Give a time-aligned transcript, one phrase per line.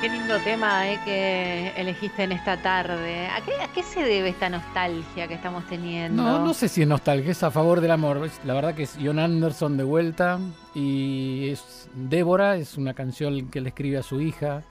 [0.00, 3.28] Qué lindo tema eh, que elegiste en esta tarde.
[3.28, 3.40] ¿A
[3.72, 6.22] qué, se debe esta nostalgia que estamos teniendo?
[6.22, 8.28] No, no sé si es nostalgia, es a favor del amor.
[8.44, 10.38] La verdad que es John Anderson de vuelta
[10.74, 14.64] y es Débora, es una canción que le escribe a su hija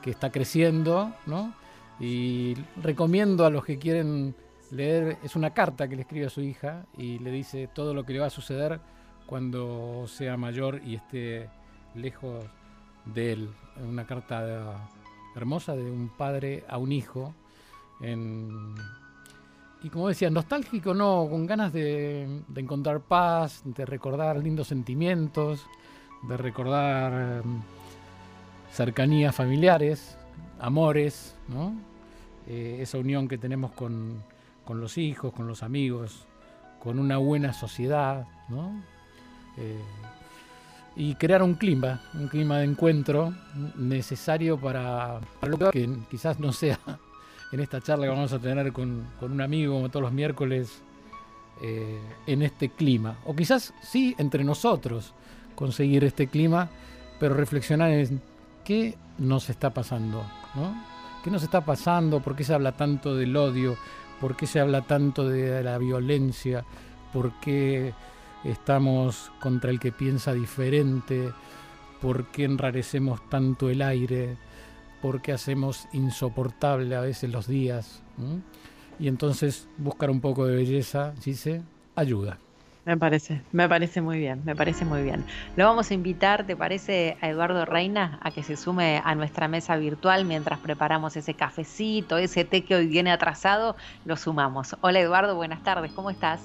[0.00, 1.54] que está creciendo, ¿no?
[1.98, 4.34] Y recomiendo a los que quieren
[4.70, 8.04] leer, es una carta que le escribe a su hija y le dice todo lo
[8.04, 8.80] que le va a suceder
[9.26, 11.48] cuando sea mayor y esté
[11.94, 12.44] lejos
[13.04, 13.50] de él.
[13.88, 14.88] Una carta
[15.34, 17.34] hermosa de un padre a un hijo.
[19.82, 25.66] y como decía, nostálgico, no, con ganas de, encontrar paz, de recordar lindos sentimientos,
[26.28, 27.60] de recordar em,
[28.72, 30.16] cercanías familiares,
[30.60, 31.74] amores, ¿no?
[32.46, 34.22] Eh, esa unión que tenemos con,
[34.64, 36.26] con, los hijos, con los amigos,
[36.80, 38.82] con una buena sociedad, ¿no?
[39.56, 39.80] Eh,
[40.94, 43.32] y crear un clima, un clima de encuentro
[43.76, 46.78] necesario para, lo que quizás no sea
[47.52, 50.82] en esta charla que vamos a tener con, un amigo como todos los miércoles
[51.62, 53.18] eh, en este clima.
[53.24, 55.14] O quizás sí entre nosotros
[55.54, 56.68] conseguir este clima,
[57.20, 58.20] pero reflexionar en
[58.64, 60.92] qué nos está pasando, ¿no?
[61.22, 62.20] ¿Qué nos está pasando?
[62.20, 63.76] ¿Por qué se habla tanto del odio?
[64.20, 66.64] ¿Por qué se habla tanto de la violencia?
[67.12, 67.92] ¿Por qué
[68.44, 71.32] estamos contra el que piensa diferente,
[72.00, 74.36] por qué enrarecemos tanto el aire,
[75.00, 78.02] por qué hacemos insoportable a veces los días.
[78.98, 81.62] Y entonces buscar un poco de belleza, ¿sí se
[81.96, 82.38] ayuda.
[82.84, 85.24] Me parece, me parece muy bien, me parece muy bien.
[85.54, 89.46] Lo vamos a invitar, ¿te parece, a Eduardo Reina a que se sume a nuestra
[89.46, 93.76] mesa virtual mientras preparamos ese cafecito, ese té que hoy viene atrasado?
[94.04, 94.76] Lo sumamos.
[94.80, 96.40] Hola Eduardo, buenas tardes, ¿cómo estás?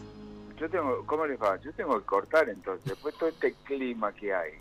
[0.57, 1.59] Yo tengo, ¿cómo les va?
[1.61, 4.53] Yo tengo que cortar entonces, después todo este clima que hay.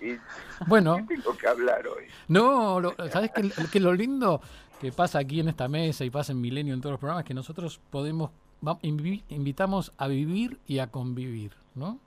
[0.00, 0.18] Y
[0.66, 2.04] bueno, tengo que hablar hoy.
[2.28, 4.40] No, ¿sabes qué, que lo lindo
[4.80, 7.28] que pasa aquí en esta mesa y pasa en Milenio en todos los programas es
[7.28, 8.30] que nosotros podemos,
[8.82, 11.98] invitamos a vivir y a convivir, ¿no?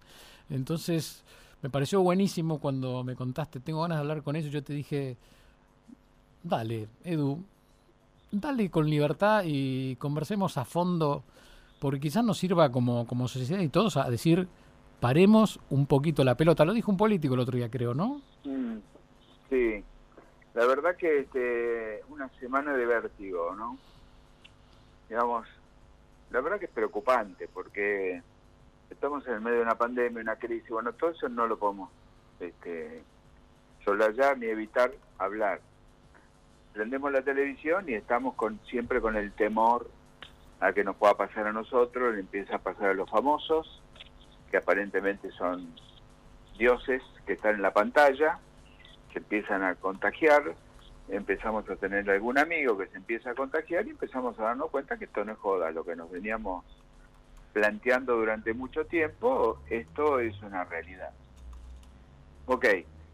[0.50, 1.24] Entonces,
[1.62, 5.18] me pareció buenísimo cuando me contaste, tengo ganas de hablar con eso, yo te dije,
[6.44, 7.44] dale, Edu,
[8.32, 11.24] dale con libertad y conversemos a fondo
[11.80, 14.48] porque quizás nos sirva como, como sociedad y todos a decir,
[15.00, 16.66] paremos un poquito la pelota.
[16.66, 18.22] Lo dijo un político el otro día, creo, ¿no?
[18.44, 18.78] Mm,
[19.50, 19.84] sí,
[20.54, 23.78] la verdad que este, una semana de vértigo, ¿no?
[25.08, 25.48] Digamos,
[26.32, 28.22] la verdad que es preocupante porque
[28.90, 31.90] estamos en el medio de una pandemia, una crisis, bueno, todo eso no lo podemos
[32.40, 33.04] este,
[33.84, 35.62] solayar ni evitar hablar.
[36.74, 39.90] Prendemos la televisión y estamos con siempre con el temor
[40.60, 43.82] a que nos pueda pasar a nosotros, le empieza a pasar a los famosos,
[44.52, 45.74] que aparentemente son
[46.58, 48.40] dioses que están en la pantalla,
[49.12, 50.56] que empiezan a contagiar,
[51.08, 54.98] empezamos a tener algún amigo que se empieza a contagiar y empezamos a darnos cuenta
[54.98, 56.66] que esto no es joda, lo que nos veníamos
[57.54, 61.12] planteando durante mucho tiempo, esto es una realidad.
[62.46, 62.66] Ok,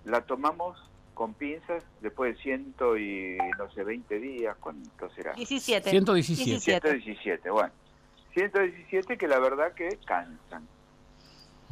[0.05, 0.77] la tomamos
[1.15, 5.33] con pinzas después de ciento y no sé, 20 días, ¿cuánto será?
[5.33, 5.89] 17.
[5.89, 6.59] 117.
[6.59, 7.71] 117, bueno.
[8.33, 10.67] 117 que la verdad que cansan.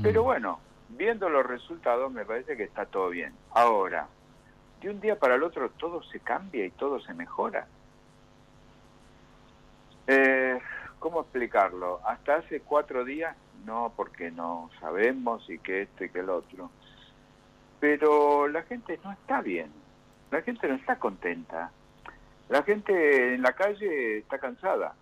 [0.01, 0.25] Pero mm.
[0.25, 0.59] bueno,
[0.89, 3.33] viendo los resultados me parece que está todo bien.
[3.51, 4.07] Ahora,
[4.81, 7.67] de un día para el otro todo se cambia y todo se mejora.
[10.07, 10.59] Eh,
[10.99, 11.99] ¿Cómo explicarlo?
[12.05, 16.71] Hasta hace cuatro días, no, porque no sabemos y que esto y que el otro
[17.83, 19.69] pero la gente no está bien,
[20.31, 21.69] la gente no está contenta,
[22.47, 24.95] la gente en la calle está cansada,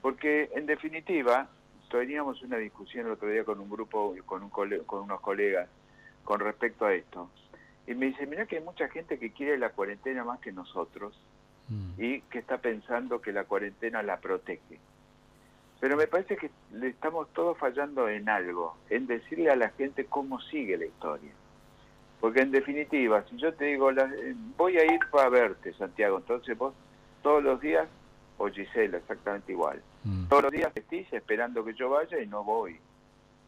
[0.00, 1.46] porque en definitiva,
[1.88, 5.68] teníamos una discusión el otro día con un grupo, con, un con unos colegas
[6.24, 7.30] con respecto a esto,
[7.86, 11.16] y me dice, mira que hay mucha gente que quiere la cuarentena más que nosotros
[11.68, 12.02] mm.
[12.02, 14.80] y que está pensando que la cuarentena la protege.
[15.78, 20.06] Pero me parece que le estamos todos fallando en algo, en decirle a la gente
[20.06, 21.30] cómo sigue la historia.
[22.22, 26.56] Porque en definitiva, si yo te digo, eh, voy a ir para verte, Santiago, entonces
[26.56, 26.72] vos
[27.20, 27.88] todos los días,
[28.38, 30.28] o Gisela, exactamente igual, mm.
[30.28, 32.78] todos los días estás esperando que yo vaya y no voy.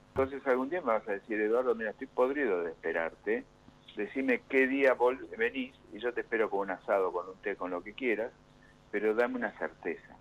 [0.09, 3.45] Entonces algún día me vas a decir, Eduardo, mira, estoy podrido de esperarte,
[3.95, 4.97] decime qué día
[5.39, 8.33] venís y yo te espero con un asado, con un té, con lo que quieras,
[8.91, 10.17] pero dame una certeza.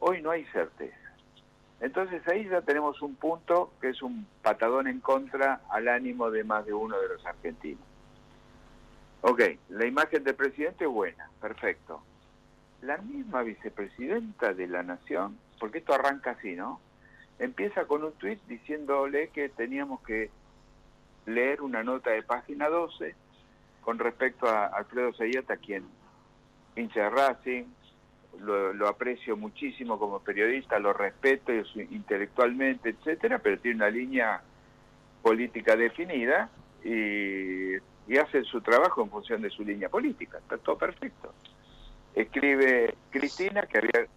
[0.00, 1.08] Hoy no hay certeza.
[1.80, 6.44] Entonces ahí ya tenemos un punto que es un patadón en contra al ánimo de
[6.44, 7.87] más de uno de los argentinos.
[9.20, 12.02] Ok, la imagen del presidente es buena, perfecto.
[12.82, 16.80] La misma vicepresidenta de la nación, porque esto arranca así, ¿no?
[17.38, 20.30] Empieza con un tuit diciéndole que teníamos que
[21.26, 23.14] leer una nota de página 12
[23.82, 25.84] con respecto a Alfredo Sayeta, quien
[26.76, 27.64] hincha de Racing,
[28.40, 31.52] lo, aprecio muchísimo como periodista, lo respeto
[31.90, 34.42] intelectualmente, etcétera, pero tiene una línea
[35.22, 36.50] política definida
[36.84, 37.76] y,
[38.16, 40.38] hace su trabajo en función de su línea política.
[40.38, 41.34] Está todo perfecto.
[42.14, 44.08] Escribe Cristina que había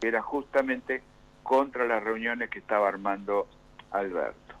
[0.00, 1.02] que era justamente
[1.42, 3.46] contra las reuniones que estaba armando
[3.90, 4.54] Alberto.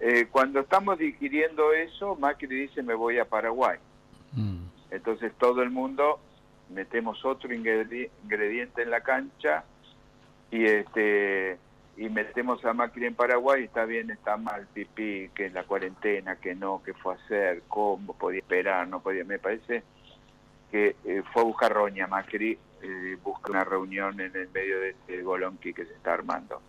[0.00, 3.78] Eh, cuando estamos digiriendo eso, Macri dice me voy a Paraguay.
[4.32, 4.64] Mm.
[4.90, 6.20] Entonces todo el mundo
[6.70, 9.64] metemos otro ingrediente en la cancha
[10.50, 11.58] y este
[11.96, 16.36] y metemos a Macri en Paraguay, está bien, está mal, pipí, que es la cuarentena,
[16.36, 19.82] que no, que fue a hacer, cómo, podía esperar, no podía, me parece
[20.70, 24.90] que eh, fue a buscar roña Macri, eh, busca una reunión en el medio de
[24.90, 26.60] este golonqui que se está armando.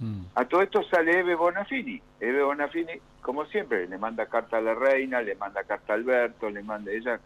[0.00, 0.22] Mm.
[0.34, 4.74] A todo esto sale Eve Bonafini, Eve Bonafini, como siempre, le manda carta a la
[4.74, 7.20] reina, le manda carta a Alberto, le manda, ella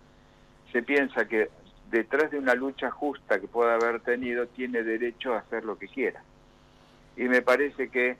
[0.70, 1.48] se piensa que
[1.90, 5.88] detrás de una lucha justa que pueda haber tenido, tiene derecho a hacer lo que
[5.88, 6.22] quiera.
[7.18, 8.16] Y me parece que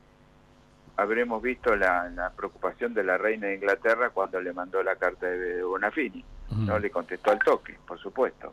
[0.96, 5.62] habremos visto la, preocupación de la reina de Inglaterra cuando le mandó la carta de
[5.62, 6.24] Bonafini.
[6.50, 8.52] No le contestó al toque, por supuesto.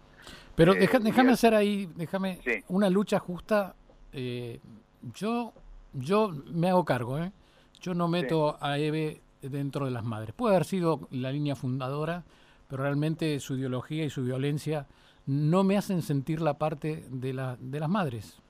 [0.54, 3.76] Pero eh, déjame hacer ahí, déjame una lucha justa.
[4.12, 4.60] Eh,
[5.14, 5.54] yo,
[5.94, 7.32] yo me hago cargo, ¿eh?
[7.82, 10.34] Yo no meto a Eve dentro de las madres.
[10.34, 12.24] Puede haber sido la línea fundadora,
[12.68, 14.88] pero realmente su ideología y su violencia
[15.26, 18.42] no me hacen sentir la parte de, la, de las madres.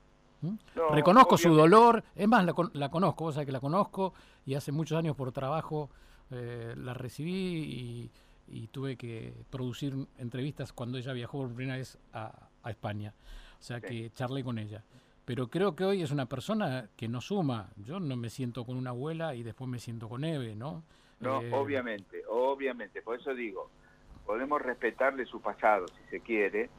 [0.91, 4.13] Reconozco su dolor, es más, la, la conozco, vos sabés que la conozco
[4.45, 5.89] y hace muchos años por trabajo
[6.31, 8.09] eh, la recibí
[8.47, 12.31] y, tuve que producir entrevistas cuando ella viajó por primera vez a,
[12.65, 13.13] España.
[13.59, 14.83] O sea que charlé con ella.
[15.23, 17.69] Pero creo que hoy es una persona que no suma.
[17.77, 20.83] Yo no me siento con una abuela y después me siento con Eve, ¿no?
[21.19, 23.01] No, eh, obviamente, obviamente.
[23.01, 23.69] Por eso digo,
[24.25, 26.69] podemos respetarle su pasado si se quiere,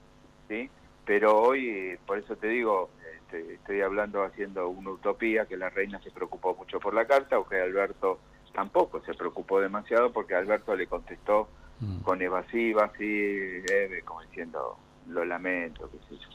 [0.49, 0.71] ¿sí?
[1.07, 2.91] pero hoy, por eso te digo,
[3.27, 7.39] este, estoy hablando haciendo una utopía, que la reina se preocupó mucho por la carta
[7.39, 8.21] o que Alberto
[8.53, 11.49] tampoco se preocupó demasiado porque Alberto le contestó
[11.81, 12.03] mm.
[12.03, 13.63] con evasivas y
[14.05, 14.79] como diciendo,
[15.09, 16.29] lo lamento, qué sé yo.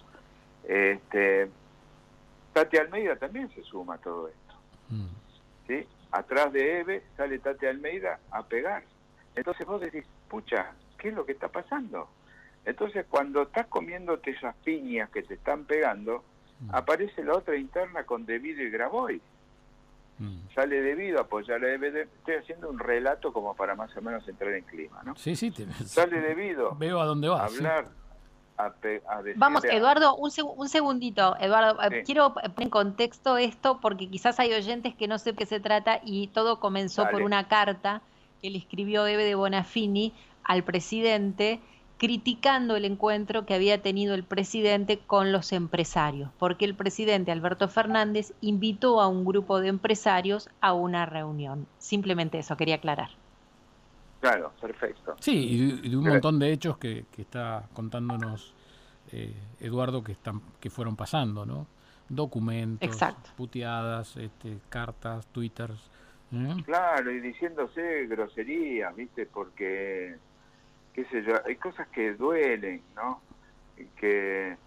[0.67, 1.49] Este,
[2.53, 4.55] Tati Almeida también se suma a todo esto.
[4.89, 5.07] Mm.
[5.67, 5.87] ¿sí?
[6.11, 8.83] Atrás de Eve sale Tati Almeida a pegar.
[9.35, 12.09] Entonces vos decís, pucha, ¿qué es lo que está pasando?
[12.65, 16.23] Entonces cuando estás comiéndote esas piñas que te están pegando,
[16.61, 16.69] mm.
[16.73, 19.21] aparece la otra interna con Debido y Grabois.
[20.19, 20.37] Mm.
[20.53, 24.53] Sale Debido a apoyar a Estoy haciendo un relato como para más o menos entrar
[24.53, 25.15] en clima, ¿no?
[25.15, 25.51] Sí, sí.
[25.85, 26.75] Sale Debido.
[26.75, 27.45] Veo a dónde va.
[27.45, 27.87] hablar.
[28.57, 28.71] A
[29.37, 31.35] Vamos, Eduardo, un, un, segundito.
[31.39, 35.47] Eduardo, eh, quiero poner en contexto esto porque quizás hay oyentes que no sé qué
[35.47, 38.03] se trata y todo comenzó por una carta
[38.39, 40.13] que le escribió Eve de Bonafini
[40.43, 41.59] al presidente
[42.01, 47.68] criticando el encuentro que había tenido el presidente con los empresarios, porque el presidente Alberto
[47.68, 51.68] Fernández invitó a un grupo de empresarios a una reunión.
[51.77, 53.09] Simplemente eso, quería aclarar.
[54.19, 55.15] Claro, perfecto.
[55.19, 58.56] Sí, y de, un montón de hechos que, está contándonos
[59.12, 61.68] eh, Eduardo que, están, que fueron pasando, ¿no?
[62.09, 62.97] Documentos,
[63.38, 65.92] puteadas, este, cartas, twitters.
[66.33, 66.63] ¿eh?
[66.65, 69.27] Claro, y diciéndose groserías, ¿viste?
[69.27, 70.18] Porque
[70.93, 73.21] qué sé yo, hay cosas que duelen, ¿no?
[73.95, 74.57] Que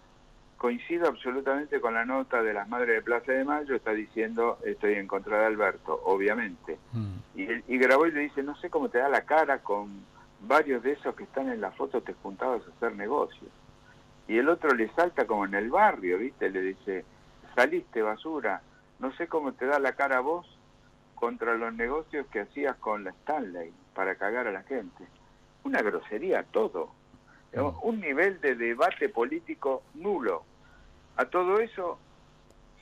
[0.57, 4.93] coincido absolutamente con la nota de las madres de Plaza de Mayo, está diciendo estoy
[4.93, 6.77] en contra de Alberto, obviamente.
[6.93, 7.13] Mm.
[7.35, 10.03] Y, y grabó y le dice, no sé cómo te da la cara con
[10.41, 13.51] varios de esos que están en la foto te juntabas a hacer negocios.
[14.27, 16.49] Y el otro le salta como en el barrio, ¿viste?
[16.49, 17.05] Le dice,
[17.53, 18.61] saliste basura,
[18.99, 20.47] no sé cómo te da la cara vos
[21.13, 25.05] contra los negocios que hacías con la Stanley para cagar a la gente
[25.65, 26.91] una grosería todo,
[27.53, 27.59] mm.
[27.81, 30.43] un nivel de debate político nulo.
[31.17, 31.99] A todo eso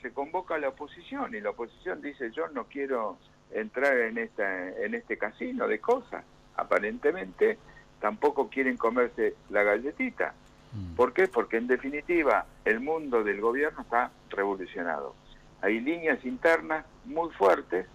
[0.02, 3.18] se convoca a la oposición y la oposición dice yo no quiero
[3.50, 6.24] entrar en esta en este casino de cosas.
[6.56, 7.58] Aparentemente
[8.00, 10.34] tampoco quieren comerse la galletita.
[10.72, 10.94] Mm.
[10.94, 11.26] ¿Por qué?
[11.26, 15.14] Porque en definitiva el mundo del gobierno está revolucionado.
[15.62, 17.86] Hay líneas internas muy fuertes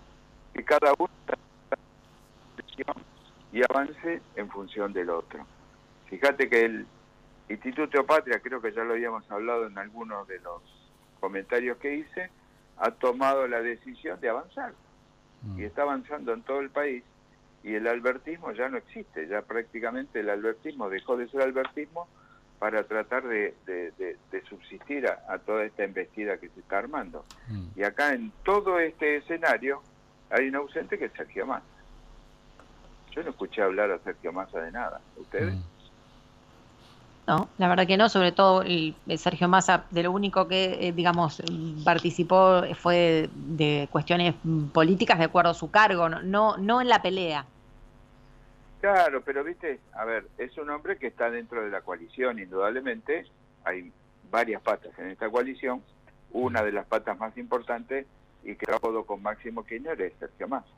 [0.54, 1.10] que cada uno
[3.52, 5.46] y avance en función del otro.
[6.10, 6.86] Fíjate que el
[7.50, 10.62] Instituto Patria, creo que ya lo habíamos hablado en algunos de los
[11.20, 12.30] comentarios que hice,
[12.78, 14.74] ha tomado la decisión de avanzar
[15.44, 15.64] y mm.
[15.64, 17.04] está avanzando en todo el país
[17.64, 22.08] y el albertismo ya no existe, ya prácticamente el albertismo dejó de ser albertismo
[22.58, 23.56] para tratar de,
[24.50, 27.26] subsistir a, toda esta embestida que se está armando.
[27.48, 27.80] Mm.
[27.80, 29.82] Y acá en todo este escenario
[30.30, 31.66] hay un ausente que es Sergio Massa.
[33.12, 35.02] Yo no escuché hablar a Sergio Massa de nada.
[35.18, 35.56] ¿Ustedes?
[35.56, 35.80] Mm.
[37.30, 40.92] No, la verdad que no, sobre todo el, Sergio Massa, de lo único que, eh,
[40.92, 41.44] digamos,
[41.86, 44.34] participó fue de, cuestiones
[44.74, 47.46] políticas de acuerdo a su cargo, no, no, en la pelea.
[48.82, 53.28] Claro, pero viste, a ver, es un hombre que está dentro de la coalición, indudablemente,
[53.64, 53.92] hay
[54.32, 55.84] varias patas en esta coalición,
[56.32, 58.08] una de las patas más importantes
[58.44, 60.74] y que trabajó con Máximo Kirchner es Sergio Massa.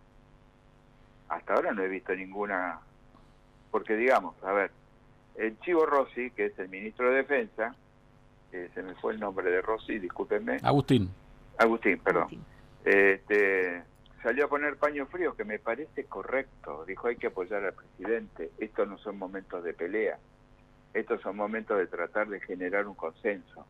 [1.32, 2.82] Hasta ahora no he visto ninguna,
[3.72, 4.72] porque digamos, a ver,
[5.36, 7.74] el Chivo Rossi, que es el ministro de Defensa,
[8.52, 10.58] se me fue el nombre de Rossi, discúlpenme.
[10.62, 11.10] Agustín.
[11.58, 12.28] Agustín, perdón.
[12.84, 13.82] Este,
[14.22, 16.84] salió a poner paños fríos, que me parece correcto.
[16.86, 18.52] Dijo, hay que apoyar al presidente.
[18.58, 20.20] Estos no son momentos de pelea.
[20.94, 23.66] Estos son momentos de tratar de generar un consenso.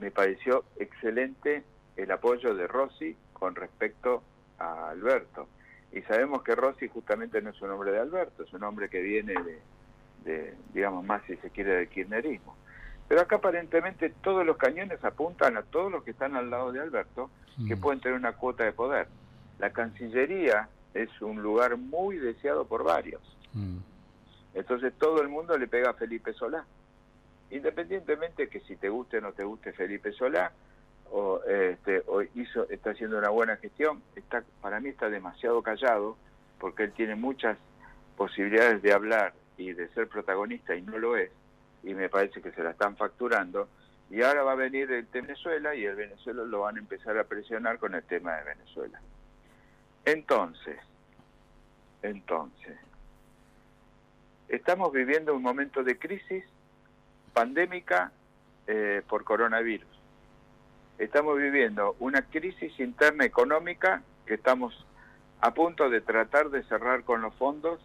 [0.00, 1.64] Me pareció excelente
[1.96, 4.22] el apoyo de Rossi con respecto
[4.58, 5.48] a Alberto.
[5.92, 9.00] Y sabemos que Rossi justamente no es un hombre de Alberto, es un hombre que
[9.00, 9.60] viene de,
[10.24, 12.56] de, digamos, más si se quiere, del kirchnerismo.
[13.08, 16.80] Pero acá aparentemente todos los cañones apuntan a todos los que están al lado de
[16.80, 17.30] Alberto,
[17.66, 17.80] que mm.
[17.80, 19.06] pueden tener una cuota de poder.
[19.58, 23.22] La Cancillería es un lugar muy deseado por varios.
[23.54, 23.78] Mm.
[24.54, 26.64] Entonces todo el mundo le pega a Felipe Solá.
[27.50, 30.52] Independientemente que si te guste o no te guste Felipe Solá,
[31.10, 36.16] o, este, o hizo, está haciendo una buena gestión, está, para mí está demasiado callado,
[36.58, 37.58] porque él tiene muchas
[38.16, 41.30] posibilidades de hablar y de ser protagonista y no lo es,
[41.82, 43.68] y me parece que se la están facturando,
[44.10, 47.24] y ahora va a venir el Venezuela y el Venezuela lo van a empezar a
[47.24, 49.00] presionar con el tema de Venezuela.
[50.04, 50.78] Entonces,
[52.02, 52.76] entonces,
[54.48, 56.44] estamos viviendo un momento de crisis
[57.32, 58.12] pandémica
[58.66, 59.95] eh, por coronavirus.
[60.98, 64.86] Estamos viviendo una crisis interna económica que estamos
[65.40, 67.80] a punto de tratar de cerrar con los fondos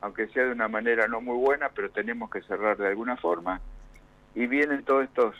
[0.00, 3.60] aunque sea de una manera no muy buena, pero tenemos que cerrar de alguna forma.
[4.34, 5.34] Y vienen todos estos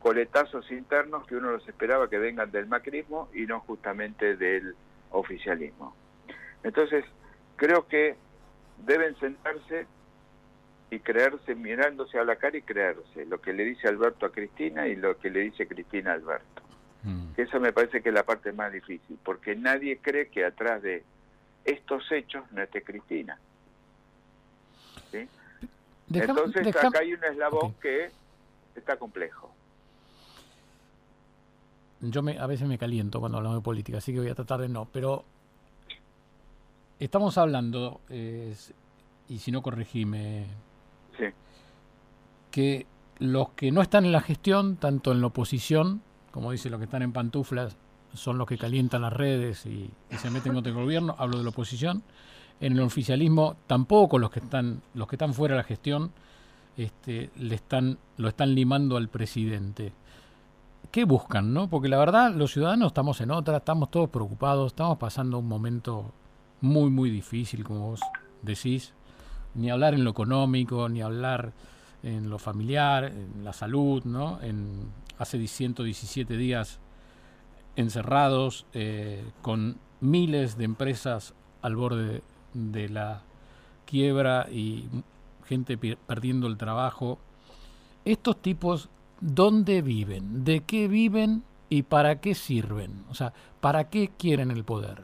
[0.00, 4.74] coletazos internos que uno los esperaba que vengan del macrismo y no justamente del
[5.10, 5.94] oficialismo.
[6.62, 7.04] Entonces,
[7.56, 8.16] creo que
[8.78, 9.86] deben sentarse
[10.90, 14.88] y creerse, mirándose a la cara y creerse lo que le dice Alberto a Cristina
[14.88, 16.62] y lo que le dice Cristina a Alberto.
[17.04, 17.26] Mm.
[17.36, 21.04] Eso me parece que es la parte más difícil, porque nadie cree que atrás de
[21.64, 23.38] estos hechos no esté Cristina.
[26.12, 28.10] Entonces acá hay un eslabón que
[28.74, 29.54] está complejo.
[32.00, 34.60] Yo me, a veces me caliento cuando hablamos de política, así que voy a tratar
[34.60, 35.24] de no, pero
[36.98, 40.46] estamos hablando, y si no corregime,
[42.50, 42.86] que
[43.18, 46.84] los que no están en la gestión, tanto en la oposición, como dice los que
[46.84, 47.76] están en pantuflas,
[48.14, 51.44] son los que calientan las redes y, y se meten contra el gobierno, hablo de
[51.44, 52.02] la oposición,
[52.60, 56.12] en el oficialismo tampoco los que están los que están fuera de la gestión
[56.76, 59.92] este, le están lo están limando al presidente.
[60.90, 61.68] ¿Qué buscan, no?
[61.68, 66.12] Porque la verdad los ciudadanos estamos en otra, estamos todos preocupados, estamos pasando un momento
[66.60, 68.00] muy muy difícil, como vos
[68.42, 68.92] decís,
[69.54, 71.52] ni hablar en lo económico, ni hablar
[72.02, 74.40] en lo familiar, en la salud, ¿no?
[74.42, 74.88] En
[75.18, 76.80] hace 117 días
[77.76, 82.22] encerrados eh, con miles de empresas al borde
[82.54, 83.22] de la
[83.84, 84.88] quiebra y
[85.46, 87.18] gente perdiendo el trabajo.
[88.04, 88.88] Estos tipos,
[89.20, 90.44] ¿dónde viven?
[90.44, 93.04] ¿De qué viven y para qué sirven?
[93.10, 95.02] O sea, ¿para qué quieren el poder?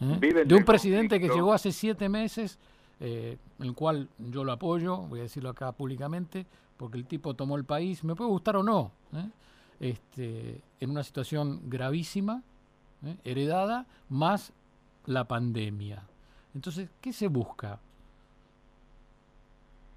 [0.00, 0.44] ¿Eh?
[0.44, 2.58] De un presidente que llegó hace siete meses,
[3.00, 6.46] eh, el cual yo lo apoyo, voy a decirlo acá públicamente,
[6.76, 9.28] porque el tipo tomó el país, me puede gustar o no, ¿eh?
[9.80, 12.42] este, en una situación gravísima,
[13.24, 14.52] heredada, más
[15.06, 16.02] la pandemia.
[16.54, 17.78] Entonces, ¿qué se busca?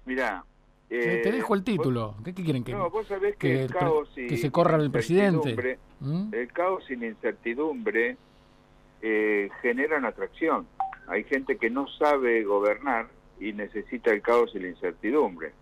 [0.04, 0.44] Mira,
[0.88, 2.16] te eh, dejo el título.
[2.24, 5.78] ¿Qué, quieren que, no, vos sabés que, el caos que se corra el presidente?
[6.00, 6.34] ¿Mm?
[6.34, 8.16] El caos sin incertidumbre
[9.02, 10.66] eh, generan atracción.
[11.08, 13.08] Hay gente que no sabe gobernar
[13.40, 15.52] y necesita el caos y la incertidumbre.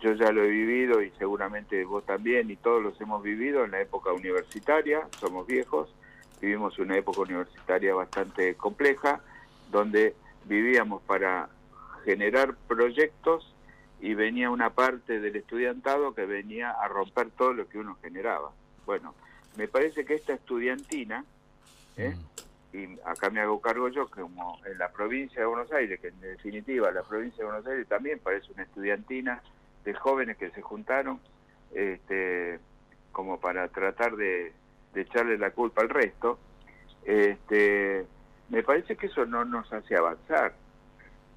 [0.00, 3.72] Yo ya lo he vivido y seguramente vos también y todos los hemos vivido en
[3.72, 5.92] la época universitaria, somos viejos,
[6.40, 9.20] vivimos una época universitaria bastante compleja,
[9.70, 10.14] donde
[10.46, 11.48] vivíamos para
[12.04, 13.54] generar proyectos
[14.00, 18.52] y venía una parte del estudiantado que venía a romper todo lo que uno generaba.
[18.86, 19.14] Bueno,
[19.56, 21.24] me parece que esta estudiantina,
[21.96, 22.14] ¿eh?
[22.16, 22.49] mm.
[22.72, 26.20] Y acá me hago cargo yo, como en la provincia de Buenos Aires, que en
[26.20, 29.42] definitiva la provincia de Buenos Aires también parece una estudiantina
[29.84, 31.20] de jóvenes que se juntaron
[31.72, 32.60] este,
[33.12, 34.52] como para tratar de,
[34.94, 36.38] de echarle la culpa al resto,
[37.04, 38.06] este,
[38.48, 40.54] me parece que eso no nos hace avanzar.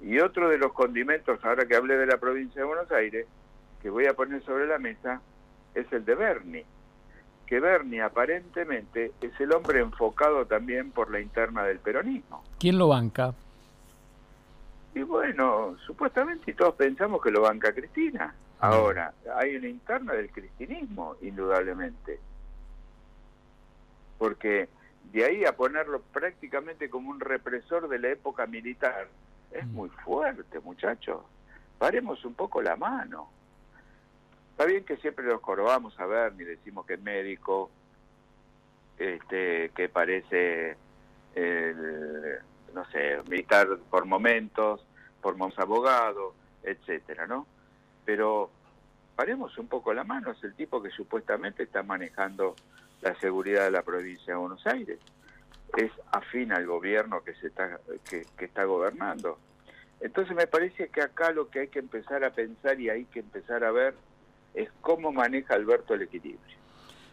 [0.00, 3.26] Y otro de los condimentos, ahora que hablé de la provincia de Buenos Aires,
[3.80, 5.20] que voy a poner sobre la mesa,
[5.74, 6.66] es el de Bernie.
[7.46, 12.42] Que Bernie aparentemente es el hombre enfocado también por la interna del peronismo.
[12.58, 13.34] ¿Quién lo banca?
[14.94, 18.34] Y bueno, supuestamente todos pensamos que lo banca Cristina.
[18.60, 22.18] Ahora, hay una interna del cristinismo, indudablemente.
[24.16, 24.68] Porque
[25.12, 29.08] de ahí a ponerlo prácticamente como un represor de la época militar,
[29.50, 31.20] es muy fuerte, muchachos.
[31.78, 33.28] Paremos un poco la mano.
[34.54, 37.72] Está bien que siempre los corobamos a ver, ni decimos que es médico,
[38.96, 40.76] este, que parece,
[42.72, 44.86] no sé, militar por momentos,
[45.20, 47.48] por momentos abogado, etcétera, ¿no?
[48.04, 48.48] Pero
[49.16, 52.54] paremos un poco la mano, es el tipo que supuestamente está manejando
[53.00, 55.00] la seguridad de la provincia de Buenos Aires.
[55.76, 59.36] Es afín al gobierno que se está que, que está gobernando.
[59.98, 63.18] Entonces me parece que acá lo que hay que empezar a pensar y hay que
[63.18, 63.94] empezar a ver
[64.54, 66.56] es cómo maneja Alberto el equilibrio.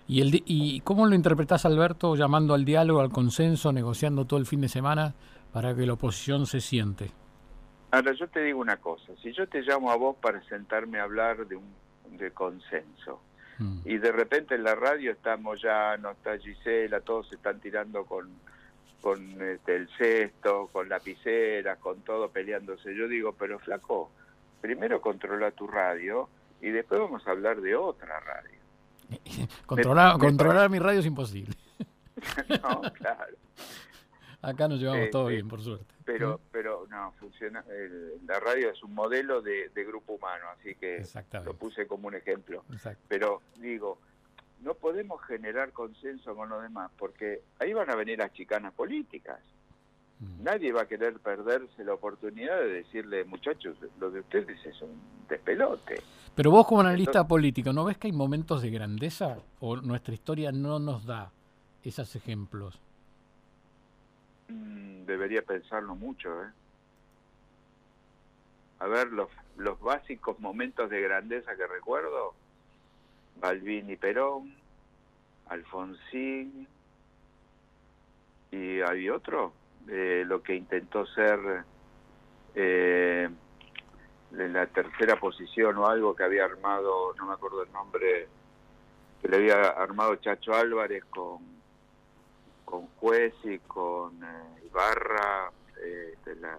[0.08, 4.46] ¿Y, el, ¿Y cómo lo interpretás, Alberto, llamando al diálogo, al consenso, negociando todo el
[4.46, 5.14] fin de semana
[5.52, 7.12] para que la oposición se siente?
[7.92, 11.04] Ahora, yo te digo una cosa, si yo te llamo a vos para sentarme a
[11.04, 11.66] hablar de un
[12.18, 13.22] de consenso
[13.58, 13.80] mm.
[13.86, 18.06] y de repente en la radio estamos ya, no está Gisela, todos se están tirando
[18.06, 18.30] con,
[19.02, 24.12] con este, el cesto, con lapiceras, con todo peleándose, yo digo, pero flaco,
[24.62, 26.30] primero controla tu radio
[26.62, 28.60] y después vamos a hablar de otra radio.
[29.66, 31.56] controlar, controlar mi radio es imposible.
[32.50, 33.36] no, claro.
[34.42, 35.94] Acá nos llevamos todo bien, por suerte.
[36.04, 37.64] Pero, pero no, funciona.
[38.26, 41.04] la radio es un modelo de, grupo humano, así que
[41.46, 42.64] lo puse como un ejemplo.
[43.08, 44.00] Pero digo,
[44.62, 49.40] no podemos generar consenso con los demás, porque ahí van a venir las chicanas políticas.
[50.22, 50.44] Mm.
[50.44, 55.02] Nadie va a querer perderse la oportunidad de decirle, muchachos, lo de ustedes es un
[55.28, 56.02] despelote.
[56.36, 60.52] Pero vos como analista político, ¿no ves que hay momentos de grandeza o nuestra historia
[60.52, 61.32] no nos da
[61.84, 62.80] esos ejemplos?
[64.48, 66.50] Mm, debería pensarlo mucho, ¿eh?
[68.80, 72.34] A ver, los, los básicos momentos de grandeza que recuerdo,
[73.40, 74.56] Balbín y Perón,
[75.48, 76.68] Alfonsín,
[78.52, 79.54] y hay otro,
[79.86, 81.40] de lo que intentó ser
[82.56, 83.30] eh,
[84.32, 88.28] la tercera posición o algo que había armado, no me acuerdo el nombre,
[89.22, 91.40] que le había armado Chacho Álvarez con,
[92.66, 95.52] con Juez y con eh, Ibarra.
[95.84, 96.58] Eh, la,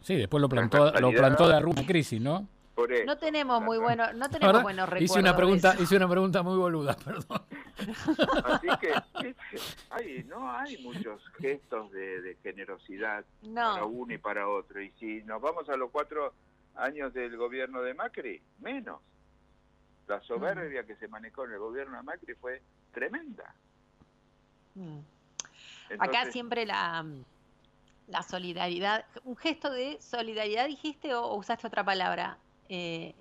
[0.00, 2.48] sí, después lo plantó, lo plantó de rumbo crisis, ¿no?
[3.06, 5.10] No tenemos muy bueno, no tenemos buenos recuerdos.
[5.10, 7.42] Hice una pregunta, hice una pregunta muy boluda, perdón.
[8.44, 9.34] Así que
[9.90, 14.82] hay, no hay muchos gestos de, generosidad para uno y para otro.
[14.82, 16.34] Y si nos vamos a los cuatro
[16.74, 19.00] años del gobierno de Macri, menos.
[20.06, 22.62] La soberbia que se manejó en el gobierno de Macri fue
[22.92, 23.54] tremenda.
[24.74, 24.98] Mm.
[25.98, 27.04] Acá siempre la,
[28.06, 33.14] la solidaridad, un gesto de solidaridad dijiste o usaste otra palabra eh,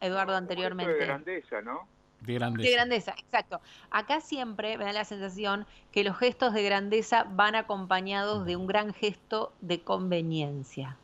[0.00, 0.92] Eduardo anteriormente.
[0.92, 1.86] De grandeza, ¿no?
[2.20, 2.68] De grandeza.
[2.68, 3.60] De grandeza, exacto.
[3.90, 8.66] Acá siempre me da la sensación que los gestos de grandeza van acompañados de un
[8.66, 10.96] gran gesto de conveniencia.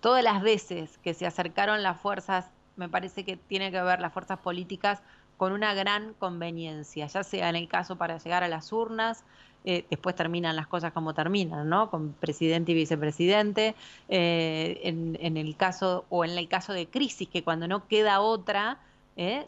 [0.00, 4.12] Todas las veces que se acercaron las fuerzas, me parece que tiene que ver las
[4.12, 5.02] fuerzas políticas
[5.36, 9.24] con una gran conveniencia, ya sea en el caso para llegar a las urnas,
[9.64, 11.90] eh, después terminan las cosas como terminan, ¿no?
[11.90, 13.74] Con presidente y vicepresidente.
[14.08, 18.78] Eh, en, el caso, o en el caso de crisis, que cuando no queda otra,
[19.16, 19.46] ¿eh?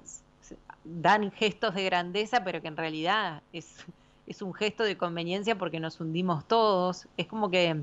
[0.85, 3.77] dan gestos de grandeza, pero que en realidad es,
[4.27, 7.07] es un gesto de conveniencia porque nos hundimos todos.
[7.16, 7.83] Es como que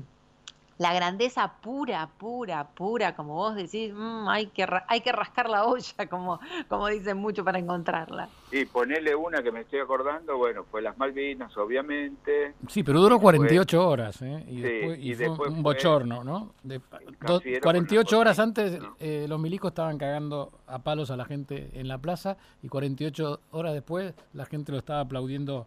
[0.80, 5.66] la grandeza pura, pura, pura, como vos decís, mm, hay, que, hay que rascar la
[5.66, 8.30] olla, como, como dicen mucho para encontrarla.
[8.50, 12.54] Y ponerle una que me estoy acordando, bueno, fue las Malvinas, obviamente.
[12.66, 14.42] Sí, pero duró 48 horas, ¿eh?
[14.48, 16.54] Y, después, un bochorno, ¿no?
[16.62, 16.80] De,
[17.60, 21.98] 48 horas antes eh, los milicos estaban cagando a palos a la gente en la
[21.98, 25.66] plaza y 48 horas después la gente lo estaba aplaudiendo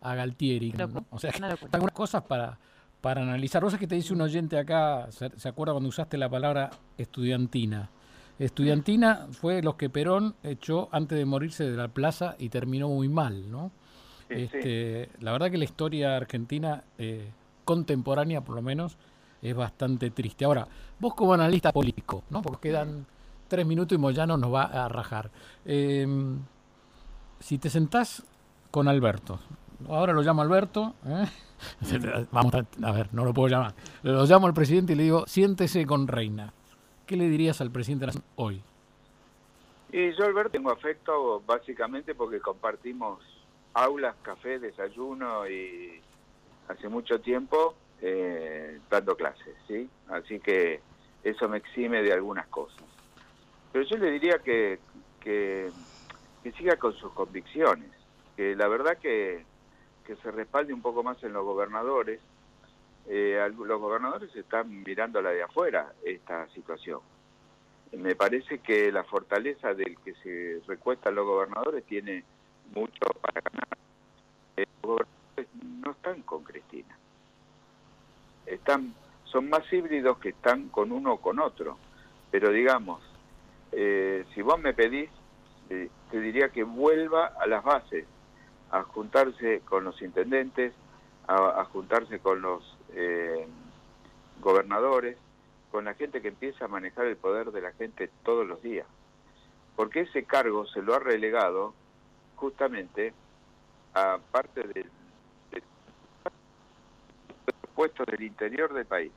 [0.00, 0.74] a Galtieri.
[1.10, 1.30] O sea,
[1.70, 2.58] algunas cosas para
[3.00, 3.62] para analizar.
[3.62, 7.90] Vos es que te dice un oyente acá, se, acuerda cuando usaste la palabra estudiantina.
[8.38, 13.08] Estudiantina fue los que Perón echó antes de morirse de la plaza y terminó muy
[13.08, 13.70] mal, ¿no?
[14.28, 17.30] este, La verdad que la historia argentina, eh,
[17.64, 18.96] contemporánea por lo menos,
[19.42, 20.44] es bastante triste.
[20.44, 20.66] Ahora,
[20.98, 22.42] vos como analista político, ¿no?
[22.42, 23.06] Porque quedan
[23.48, 25.30] tres minutos y Moyano nos va a rajar.
[25.64, 26.38] Em,
[27.40, 28.22] si te sentás
[28.70, 29.40] con Alberto,
[29.88, 31.26] ahora lo llamo Alberto, ¿eh?
[32.32, 35.86] vamos a, ver, no lo puedo llamar, lo llamo al presidente y le digo, siéntese
[35.86, 36.52] con Reina.
[37.06, 38.62] ¿Qué le dirías al presidente hoy?
[39.92, 43.18] Y yo, Alberto, tengo afecto básicamente porque compartimos
[43.74, 46.00] aulas, café, desayuno y
[46.68, 49.88] hace mucho tiempo eh, dando clases, ¿sí?
[50.08, 50.80] Así que
[51.24, 52.84] eso me exime de algunas cosas.
[53.72, 54.78] Pero yo le diría que,
[55.20, 55.70] que,
[56.56, 57.90] siga con sus convicciones,
[58.36, 59.44] que la verdad que,
[60.10, 62.18] que se respalde un poco más en los gobernadores.
[63.08, 66.98] Eh, los gobernadores están mirando la de afuera esta situación.
[67.92, 72.24] Me parece que la fortaleza del que se recuesta los gobernadores tiene
[72.74, 73.68] mucho para ganar.
[74.56, 75.48] Los gobernadores
[75.80, 76.98] no están con Cristina.
[78.46, 78.92] Están,
[79.22, 81.78] son más híbridos que están con uno o con otro.
[82.32, 83.00] Pero digamos,
[83.70, 85.08] eh, si vos me pedís,
[85.68, 88.06] eh, te diría que vuelva a las bases,
[88.70, 90.72] a juntarse con los intendentes,
[91.26, 93.46] a, juntarse con los eh,
[94.40, 95.16] gobernadores,
[95.70, 98.86] con la gente que empieza a manejar el poder de la gente todos los días.
[99.76, 101.74] Porque ese cargo se lo ha relegado
[102.36, 103.12] justamente
[103.94, 104.90] a parte del,
[105.50, 105.62] del
[107.74, 109.12] puestos del interior del país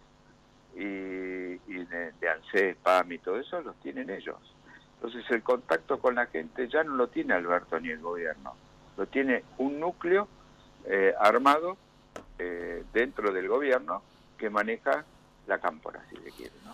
[0.76, 4.38] y, de, de ANSES, PAM y todo eso los tienen ellos.
[4.96, 8.56] Entonces el contacto con la gente ya no lo tiene Alberto ni el gobierno,
[8.98, 10.28] lo tiene un núcleo
[10.86, 11.78] eh, armado
[12.40, 14.02] eh, dentro del gobierno
[14.38, 15.06] que maneja
[15.48, 16.54] la cámpora, si se quiere.
[16.66, 16.74] ¿no?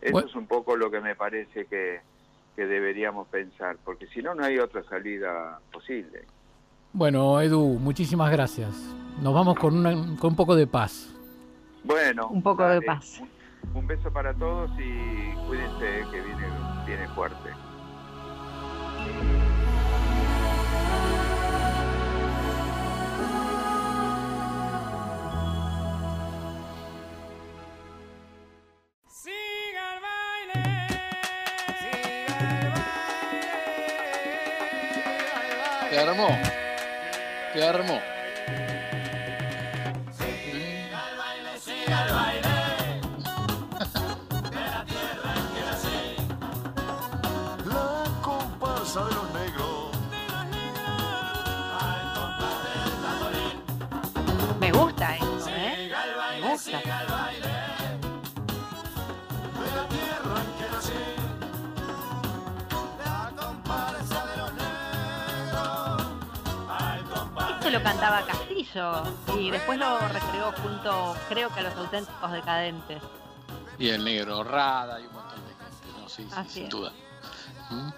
[0.00, 2.00] Eso es un poco lo que me parece que,
[2.54, 6.24] que deberíamos pensar, porque si no, no hay otra salida posible.
[6.92, 8.70] Bueno, Edu, muchísimas gracias.
[9.20, 11.12] Nos vamos con, con un poco de paz.
[11.84, 13.20] Bueno, un poco de paz.
[13.74, 16.48] Un, beso para todos y cuídense que viene,
[16.86, 17.50] viene fuerte.
[35.96, 36.28] Te armó.
[37.54, 38.02] Te armó.
[67.86, 69.04] Cantaba Castillo
[69.38, 73.00] y después lo recreó junto, creo que a los auténticos decadentes.
[73.78, 76.08] Y el negro Rada y un montón de gente, ¿no?
[76.08, 76.92] Sí, sí sin duda.
[77.70, 77.90] ¿Mm?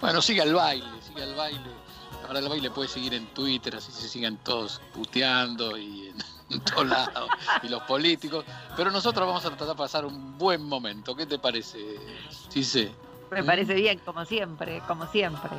[0.00, 1.70] Bueno, sigue el baile, sigue el baile.
[2.26, 6.12] Ahora el baile puede seguir en Twitter, así se siguen todos puteando y
[6.50, 7.30] en, todos lados,
[7.62, 8.44] y los políticos.
[8.76, 11.14] Pero nosotros vamos a tratar de pasar un buen momento.
[11.14, 12.00] ¿Qué te parece,
[12.50, 12.90] sí?
[13.30, 15.50] Me parece bien, como siempre, como siempre.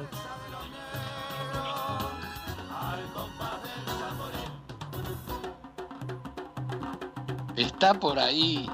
[7.78, 8.68] ¿Está por ahí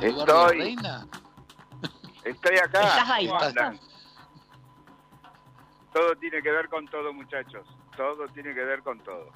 [0.00, 1.06] Eduardo Estoy, Reina?
[2.24, 2.80] Estoy acá.
[2.82, 3.30] ¿Estás ahí?
[5.92, 7.64] Todo tiene que ver con todo, muchachos.
[7.96, 9.30] Todo tiene que ver con todo.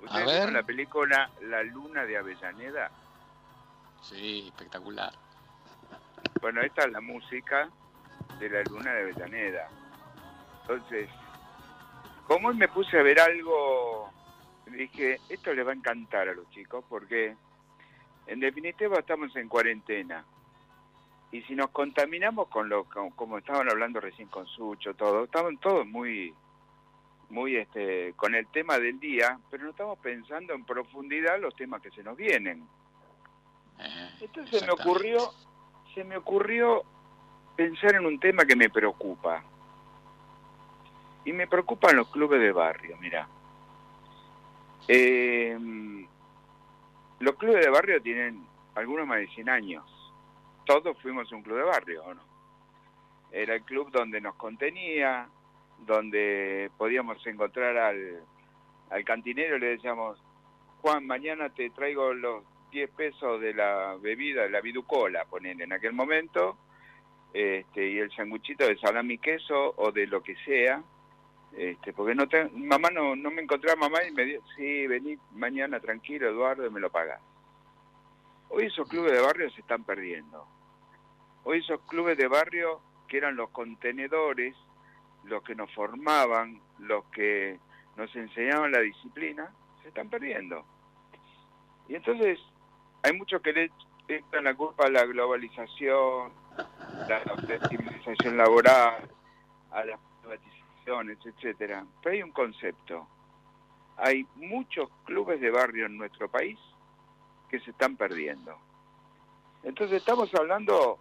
[0.00, 2.88] ¿Ustedes vieron la película La Luna de Avellaneda?
[4.00, 5.12] Sí, espectacular.
[6.40, 7.68] Bueno, esta es la música
[8.38, 9.68] de La Luna de Avellaneda.
[10.60, 11.10] Entonces,
[12.28, 14.08] como me puse a ver algo,
[14.66, 17.36] dije, esto le va a encantar a los chicos porque
[18.26, 20.24] en definitiva estamos en cuarentena.
[21.30, 25.86] Y si nos contaminamos con lo como estaban hablando recién con Sucho, todo, estaban todos
[25.86, 26.34] muy
[27.30, 31.80] muy este con el tema del día, pero no estamos pensando en profundidad los temas
[31.80, 32.66] que se nos vienen.
[33.78, 35.30] Eh, Entonces se me ocurrió
[35.94, 36.84] se me ocurrió
[37.56, 39.42] pensar en un tema que me preocupa.
[41.24, 43.28] Y me preocupan los clubes de barrio, mira.
[44.88, 45.56] Eh,
[47.22, 49.84] los clubes de barrio tienen algunos más de 100 años.
[50.64, 52.22] Todos fuimos un club de barrio, ¿o no?
[53.30, 55.28] Era el club donde nos contenía,
[55.78, 58.24] donde podíamos encontrar al,
[58.90, 60.20] al cantinero le decíamos,
[60.80, 65.72] Juan, mañana te traigo los 10 pesos de la bebida, de la viducola, ponen en
[65.72, 66.58] aquel momento,
[67.32, 70.82] este, y el sanguchito de salami queso o de lo que sea,
[71.56, 75.80] este, porque no mamá no, no me encontraba mamá y me dijo, sí, vení mañana
[75.80, 77.20] tranquilo Eduardo y me lo pagas.
[78.48, 80.46] Hoy esos clubes de barrio se están perdiendo.
[81.44, 84.54] Hoy esos clubes de barrio que eran los contenedores,
[85.24, 87.58] los que nos formaban, los que
[87.96, 90.64] nos enseñaban la disciplina, se están perdiendo.
[91.88, 92.38] Y entonces
[93.02, 93.70] hay muchos que le
[94.08, 96.32] echan la culpa a la globalización,
[97.08, 99.08] la flexibilización laboral,
[99.70, 100.00] a las
[100.86, 101.84] etcétera.
[102.02, 103.06] Pero hay un concepto.
[103.96, 106.58] Hay muchos clubes de barrio en nuestro país
[107.48, 108.56] que se están perdiendo.
[109.62, 110.98] Entonces estamos hablando,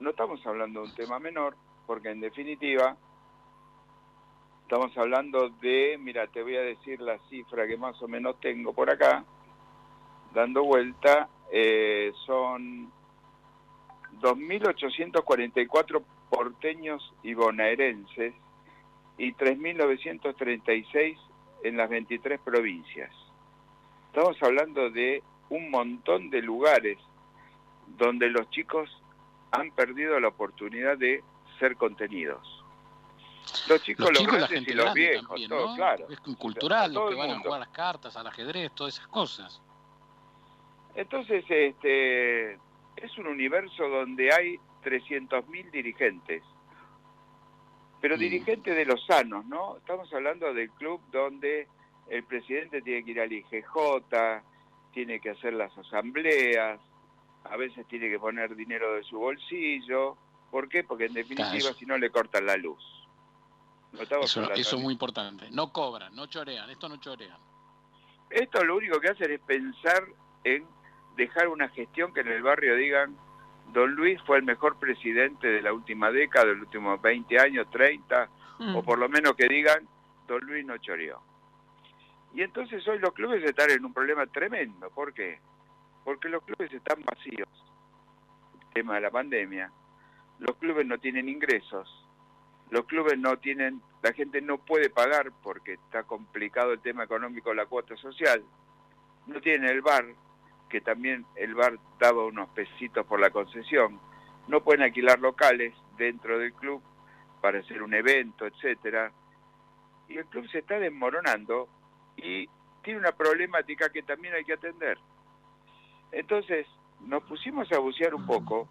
[0.00, 1.54] no estamos hablando de un tema menor,
[1.86, 2.96] porque en definitiva
[4.62, 8.72] estamos hablando de, mira, te voy a decir la cifra que más o menos tengo
[8.72, 9.24] por acá,
[10.32, 12.90] dando vuelta, eh, son
[14.20, 18.34] 2.844 porteños y bonaerenses
[19.20, 21.18] y 3.936
[21.62, 23.12] en las 23 provincias.
[24.06, 26.96] Estamos hablando de un montón de lugares
[27.98, 28.90] donde los chicos
[29.50, 31.22] han perdido la oportunidad de
[31.58, 32.64] ser contenidos.
[33.68, 36.06] Los chicos, los, grandes y los viejos, todo, claro.
[36.08, 39.60] Es cultural, los que van a jugar las cartas, al ajedrez, todas esas cosas.
[40.94, 42.54] Entonces, este,
[42.96, 46.42] es un universo donde hay 300.000 dirigentes,
[48.00, 48.20] pero mm.
[48.20, 49.76] dirigentes de los sanos, ¿no?
[49.76, 51.68] Estamos hablando del club donde
[52.08, 54.42] el presidente tiene que ir al IGJ,
[54.92, 56.80] tiene que hacer las asambleas,
[57.44, 60.16] a veces tiene que poner dinero de su bolsillo.
[60.50, 60.82] ¿Por qué?
[60.82, 62.82] Porque en definitiva si no le cortan la luz.
[64.22, 65.48] eso, eso es muy importante.
[65.50, 67.38] No cobran, no chorean, esto no chorean.
[68.30, 70.04] Esto lo único que hacen es pensar
[70.44, 70.64] en
[71.16, 73.16] dejar una gestión que en el barrio digan,
[73.72, 77.70] don Luis fue el mejor presidente de la última década, de los últimos 20 años,
[77.70, 78.28] 30,
[78.58, 78.76] mm.
[78.76, 79.86] o por lo menos que digan,
[80.26, 81.20] don Luis no choreó.
[82.34, 84.88] Y entonces hoy los clubes están en un problema tremendo.
[84.90, 85.40] ¿Por qué?
[86.04, 87.48] Porque los clubes están vacíos.
[88.60, 89.70] El tema de la pandemia.
[90.38, 91.88] Los clubes no tienen ingresos.
[92.70, 97.52] Los clubes no tienen, la gente no puede pagar porque está complicado el tema económico,
[97.52, 98.44] la cuota social.
[99.26, 100.04] No tienen el bar,
[100.70, 104.00] que también el bar daba unos pesitos por la concesión.
[104.48, 106.82] No pueden alquilar locales dentro del club
[107.42, 109.12] para hacer un evento, etcétera.
[110.08, 111.68] Y el club se está desmoronando
[112.16, 112.48] y
[112.82, 114.96] tiene una problemática que también hay que atender.
[116.12, 116.66] Entonces,
[117.00, 118.68] nos pusimos a bucear un poco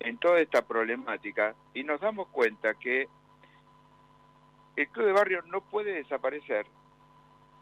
[0.00, 3.08] en toda esta problemática y nos damos cuenta que
[4.76, 6.66] el club de barrio no puede desaparecer.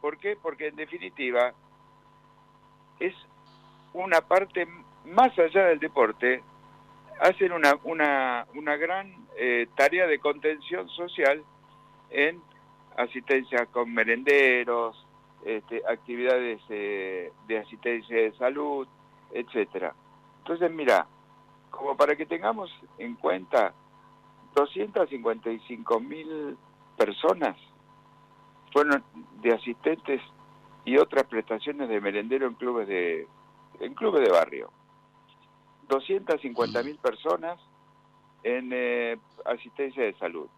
[0.01, 0.37] ¿Por qué?
[0.41, 1.53] Porque en definitiva
[3.01, 3.15] es
[3.93, 4.69] una parte
[5.07, 6.43] más allá del deporte,
[7.21, 11.43] hacen una, una, una gran eh, tarea de contención social
[12.11, 12.41] en
[12.97, 15.07] asistencia con merenderos,
[15.45, 18.87] este, actividades eh, de asistencia de salud,
[19.33, 19.95] etcétera.
[20.39, 21.07] Entonces, mira,
[21.71, 23.73] como para que tengamos en cuenta,
[24.55, 26.57] 255 mil
[26.97, 27.57] personas
[28.73, 29.03] fueron
[29.41, 30.21] de asistentes
[30.85, 33.27] y otras prestaciones de merendero en clubes de
[33.81, 34.71] en clubes de barrio.
[35.89, 37.59] 250 mil personas
[38.43, 40.49] en eh, asistencia de salud.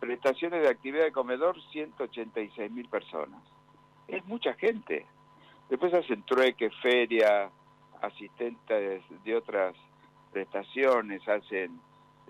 [0.00, 3.40] Prestaciones de actividad de comedor, 186 mil personas.
[4.06, 5.06] Es mucha gente.
[5.70, 7.50] Después hacen trueque, feria,
[8.02, 9.74] asistentes de otras
[10.30, 11.80] prestaciones, hacen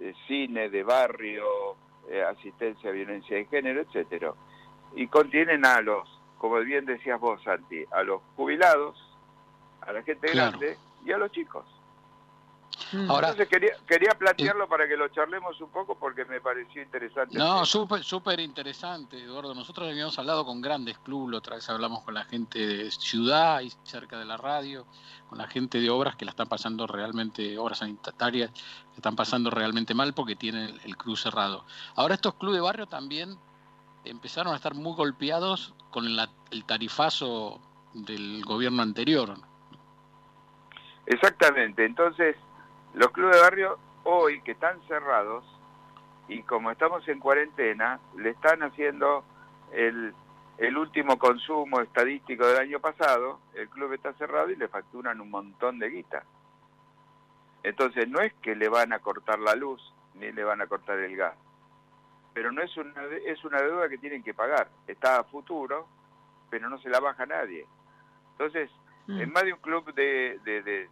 [0.00, 1.44] eh, cine de barrio,
[2.08, 4.34] eh, asistencia a violencia de género, etcétera.
[4.94, 6.08] Y contienen a los
[6.44, 8.98] como bien decías vos, Santi, a los jubilados,
[9.80, 11.64] a la gente grande y a los chicos.
[12.92, 13.10] Mm.
[13.10, 17.38] Ahora, Entonces quería, quería plantearlo para que lo charlemos un poco porque me pareció interesante.
[17.38, 19.54] No, súper súper interesante, Eduardo.
[19.54, 23.72] Nosotros habíamos hablado con grandes clubes, otra vez hablamos con la gente de ciudad y
[23.84, 24.84] cerca de la radio,
[25.30, 29.48] con la gente de obras que la están pasando realmente, obras sanitarias, que están pasando
[29.48, 31.64] realmente mal porque tienen el, el club cerrado.
[31.94, 33.38] Ahora estos clubes de barrio también
[34.04, 37.60] empezaron a estar muy golpeados con el tarifazo
[37.92, 39.34] del gobierno anterior.
[41.06, 42.36] Exactamente, entonces
[42.94, 45.44] los clubes de barrio hoy que están cerrados
[46.28, 49.24] y como estamos en cuarentena, le están haciendo
[49.72, 50.14] el,
[50.58, 55.30] el último consumo estadístico del año pasado, el club está cerrado y le facturan un
[55.30, 56.24] montón de guita.
[57.62, 59.82] Entonces no es que le van a cortar la luz
[60.14, 61.34] ni le van a cortar el gas
[62.34, 64.68] pero no es una, es una deuda que tienen que pagar.
[64.88, 65.86] Está a futuro,
[66.50, 67.64] pero no se la baja nadie.
[68.32, 68.70] Entonces,
[69.06, 69.20] mm.
[69.20, 70.88] en más de un club de, de,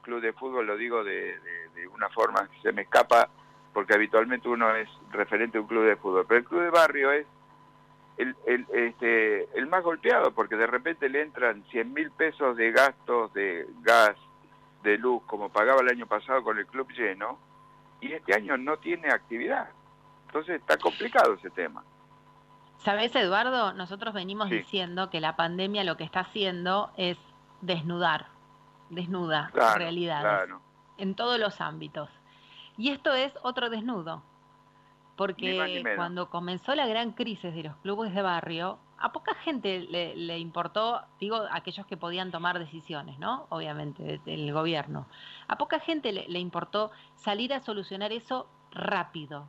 [0.00, 1.38] club de fútbol, lo digo de,
[1.74, 3.28] de, una forma que se me escapa,
[3.74, 7.12] porque habitualmente uno es referente a un club de fútbol, pero el club de barrio
[7.12, 7.26] es
[8.16, 12.72] el, el, este, el más golpeado, porque de repente le entran 100 mil pesos de
[12.72, 14.16] gastos de gas,
[14.82, 17.38] de luz, como pagaba el año pasado con el club lleno,
[18.00, 19.70] y este año no tiene actividad.
[20.32, 21.84] Entonces está complicado ese tema.
[22.78, 27.18] Sabes, Eduardo, nosotros venimos diciendo que la pandemia lo que está haciendo es
[27.60, 28.28] desnudar,
[28.88, 30.48] desnuda realidades
[30.96, 32.08] en todos los ámbitos.
[32.78, 34.22] Y esto es otro desnudo,
[35.16, 40.38] porque cuando comenzó la gran crisis de los clubes de barrio, a poca gente le,
[40.38, 43.46] importó, digo, aquellos que podían tomar decisiones, ¿no?
[43.50, 45.06] Obviamente, del gobierno.
[45.46, 49.46] A poca gente le, importó salir a solucionar eso rápido.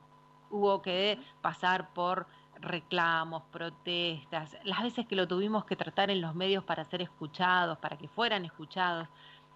[0.53, 2.27] Hubo que pasar por
[2.59, 7.79] reclamos, protestas, las veces que lo tuvimos que tratar en los medios para ser escuchados,
[7.79, 9.07] para que fueran escuchados.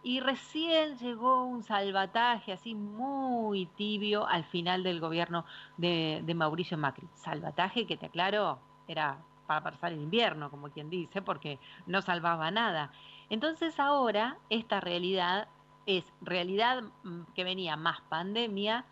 [0.02, 5.46] Y recién llegó un salvataje así muy tibio al final del gobierno
[5.78, 7.08] de, Mauricio Macri.
[7.14, 8.58] Salvataje que te aclaro,
[8.88, 12.92] era para pasar el invierno, como quien dice, porque no salvaba nada.
[13.30, 15.48] Entonces ahora esta realidad
[15.86, 18.84] es realidad mm, que venía más pandemia,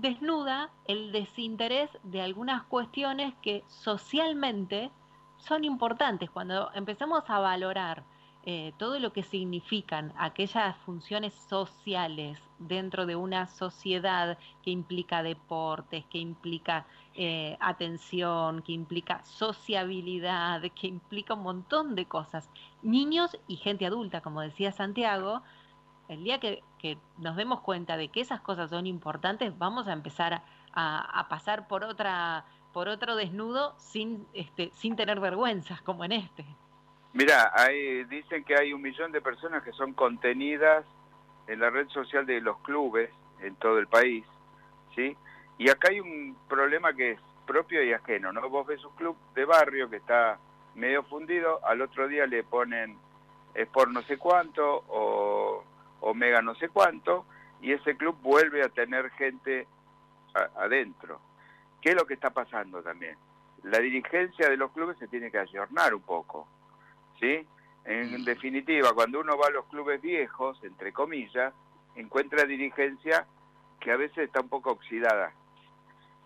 [0.00, 4.90] desnuda el desinterés de algunas cuestiones que socialmente
[5.38, 6.30] son importantes.
[6.30, 8.04] Cuando empezamos a valorar
[8.44, 16.04] eh, todo lo que significan aquellas funciones sociales dentro de una sociedad que implica deportes,
[16.06, 22.48] que implica eh, atención, que implica sociabilidad, que implica un montón de cosas.
[22.82, 25.42] Niños y gente adulta, como decía Santiago,
[26.08, 26.62] el día que,
[27.18, 30.42] nos demos cuenta de que esas cosas son importantes, vamos a empezar
[30.72, 36.44] a, pasar por otra por otro desnudo sin este, sin tener vergüenzas como en este.
[37.12, 37.52] Mira,
[38.08, 40.84] dicen que hay un millón de personas que son contenidas
[41.46, 44.24] en la red social de los clubes en todo el país,
[44.94, 45.16] ¿sí?
[45.56, 48.48] Y acá hay un problema que es propio y ajeno, ¿no?
[48.48, 50.38] Vos ves un club de barrio que está
[50.74, 52.98] medio fundido, al otro día le ponen
[53.72, 55.64] por no sé cuánto o
[56.00, 57.26] Omega no sé cuánto,
[57.60, 59.66] y ese club vuelve a tener gente
[60.56, 61.20] adentro.
[61.80, 63.16] ¿Qué es lo que está pasando también?
[63.64, 66.46] La dirigencia de los clubes se tiene que ayornar un poco.
[67.20, 67.46] ¿sí?
[67.84, 68.24] En mm.
[68.24, 71.52] definitiva, cuando uno va a los clubes viejos, entre comillas,
[71.96, 73.26] encuentra dirigencia
[73.80, 75.32] que a veces está un poco oxidada.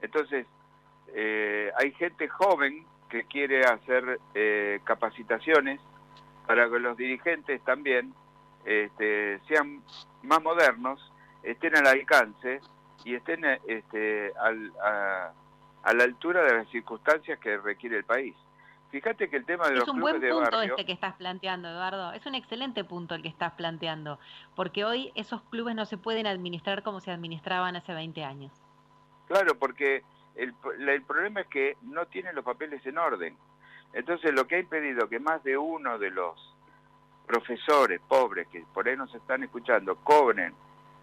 [0.00, 0.46] Entonces,
[1.14, 5.80] eh, hay gente joven que quiere hacer eh, capacitaciones
[6.46, 8.14] para que los dirigentes también
[8.64, 9.82] este, sean
[10.22, 12.60] más modernos, estén al alcance
[13.04, 15.32] y estén este, a,
[15.82, 18.34] a la altura de las circunstancias que requiere el país.
[18.90, 20.30] Fíjate que el tema de es los clubes de barrio...
[20.30, 22.12] Es un buen punto este que estás planteando, Eduardo.
[22.12, 24.18] Es un excelente punto el que estás planteando.
[24.54, 28.52] Porque hoy esos clubes no se pueden administrar como se administraban hace 20 años.
[29.28, 30.02] Claro, porque
[30.34, 30.54] el,
[30.86, 33.34] el problema es que no tienen los papeles en orden.
[33.94, 36.54] Entonces lo que ha impedido que más de uno de los
[37.32, 40.52] profesores pobres que por ahí nos están escuchando cobren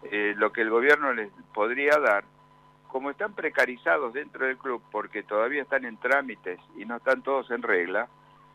[0.04, 2.22] eh, lo que el gobierno les podría dar,
[2.86, 7.50] como están precarizados dentro del club porque todavía están en trámites y no están todos
[7.50, 8.08] en regla,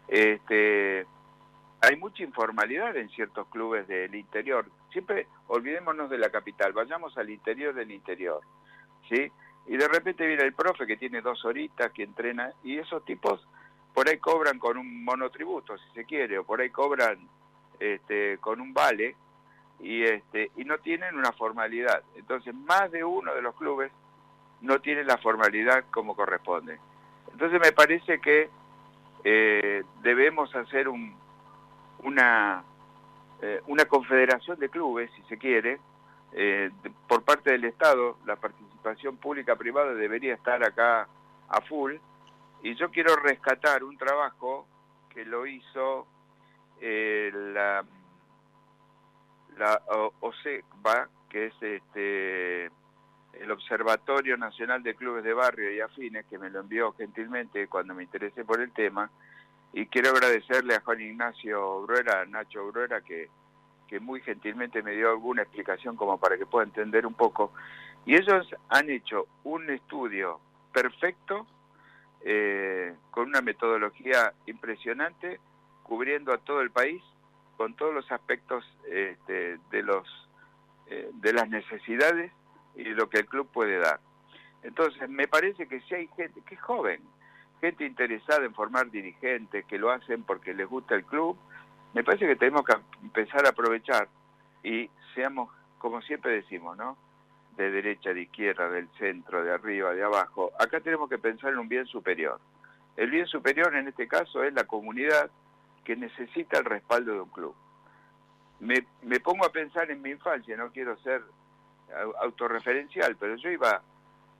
[0.07, 1.05] este,
[1.81, 4.65] hay mucha informalidad en ciertos clubes del interior.
[4.93, 8.39] Siempre olvidémonos de la capital, vayamos al interior del interior,
[9.09, 9.29] ¿sí?
[9.67, 13.45] Y de repente viene el profe que tiene dos horitas, que entrena, y esos tipos
[13.93, 17.27] por ahí cobran con un monotributo, si se quiere, o por ahí cobran
[17.79, 19.15] este, con un vale,
[19.79, 22.03] y, este, y no tienen una formalidad.
[22.15, 23.91] Entonces, más de uno de los clubes
[24.61, 26.79] no tiene la formalidad como corresponde.
[27.31, 28.49] Entonces me parece que
[29.23, 31.15] eh, debemos hacer un,
[32.03, 32.63] una,
[33.41, 35.79] eh, una confederación de clubes, si se quiere,
[36.31, 36.71] eh,
[37.07, 41.07] por parte del Estado, la participación pública-privada debería estar acá
[41.49, 41.95] a full,
[42.63, 44.65] y yo quiero rescatar un trabajo
[45.09, 46.07] que lo hizo
[46.81, 47.83] la,
[49.57, 49.81] la
[50.19, 52.71] OSECBA, que es este
[53.39, 57.93] el Observatorio Nacional de Clubes de Barrio y Afines, que me lo envió gentilmente cuando
[57.93, 59.09] me interesé por el tema,
[59.73, 63.29] y quiero agradecerle a Juan Ignacio Bruera, Nacho Bruera, que,
[63.87, 67.51] que muy gentilmente me dio alguna explicación como para que pueda entender un poco.
[68.05, 70.39] Y ellos han hecho un estudio
[70.71, 71.45] perfecto,
[72.21, 75.39] eh, con una metodología impresionante,
[75.85, 77.01] cubriendo a todo el país,
[77.57, 80.07] con todos los aspectos este, de, los,
[80.87, 82.31] eh, de las necesidades
[82.75, 83.99] y lo que el club puede dar.
[84.63, 86.99] Entonces, me parece que si hay gente que es joven,
[87.61, 91.37] gente interesada en formar dirigentes, que lo hacen porque les gusta el club,
[91.93, 94.09] me parece que tenemos que empezar a aprovechar
[94.63, 96.97] y seamos, como siempre decimos, ¿no?
[97.55, 100.51] De derecha, de izquierda, del centro, de arriba, de abajo.
[100.59, 102.41] Acá tenemos que pensar en un bien superior.
[102.97, 105.29] El bien superior en este caso es la comunidad
[105.85, 107.55] que necesita el respaldo de un club.
[108.59, 111.23] Me, me pongo a pensar en mi infancia, no quiero ser
[112.21, 113.81] autorreferencial, pero yo iba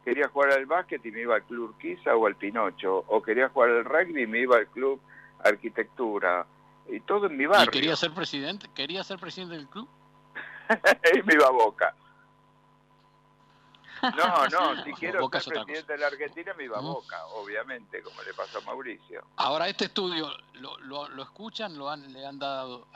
[0.04, 3.50] quería jugar al básquet y me iba al club Urquiza o al Pinocho, o quería
[3.50, 5.02] jugar al rugby y me iba al club
[5.44, 6.46] Arquitectura,
[6.88, 7.66] y todo en mi barrio.
[7.66, 8.68] ¿Y quería ser presidente?
[8.74, 9.88] ¿Quería ser presidente del club?
[11.14, 11.96] y me iba a Boca.
[14.02, 18.22] No, no, si quiero ser presidente de la Argentina me iba a Boca, obviamente, como
[18.24, 19.24] le pasó a Mauricio.
[19.38, 21.78] Ahora, este estudio, ¿lo, lo, escuchan?
[21.78, 22.88] ¿Lo han, ¿Le han dado,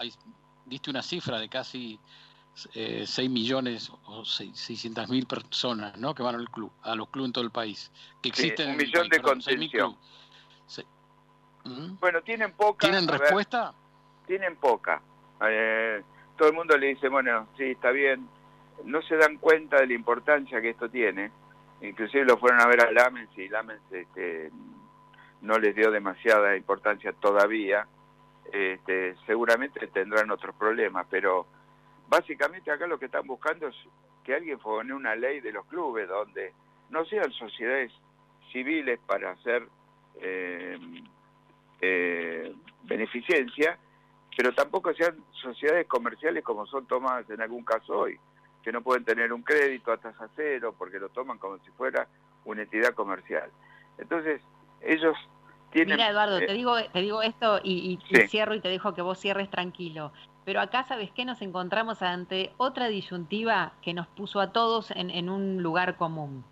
[0.66, 2.00] diste una cifra de casi
[2.74, 6.14] eh, 6 millones o 600 mil personas ¿no?
[6.14, 7.91] que van al club, a los clubes en todo el país.
[8.22, 9.97] Que existen un millón de contención.
[12.00, 12.88] Bueno, tienen poca.
[12.88, 13.74] ¿Tienen respuesta?
[14.30, 15.02] tienen poca.
[15.41, 16.04] Eh,
[16.38, 18.30] todo el mundo le dice, bueno, sí, está bien.
[18.86, 21.32] No se dan cuenta de la importancia que esto tiene.
[21.82, 24.51] Inclusive lo fueron a ver a Lamens y Lamens este,
[25.41, 27.88] no les dio demasiada importancia todavía.
[28.51, 31.45] Este, seguramente tendrán otros problemas, pero
[32.09, 33.75] Básicamente acá lo que están buscando es
[34.23, 36.53] que alguien pone una ley de los clubes donde
[36.89, 37.91] no sean sociedades
[38.51, 39.67] civiles para hacer
[40.19, 40.80] eh,
[41.80, 43.77] eh, beneficencia,
[44.36, 48.19] pero tampoco sean sociedades comerciales como son tomadas en algún caso hoy,
[48.64, 52.07] que no pueden tener un crédito a tasa cero porque lo toman como si fuera
[52.45, 53.49] una entidad comercial.
[53.97, 54.41] Entonces,
[54.82, 55.16] ellos
[55.72, 55.97] tienen...
[55.97, 59.20] Mira, Eduardo, te, eh, digo, te digo esto y, cierro y te dejo que vos
[59.20, 60.12] cierres tranquilo.
[60.45, 61.26] Pero acá, ¿sabes qué?
[61.26, 66.43] Nos encontramos ante otra disyuntiva que nos puso a todos en, un lugar común.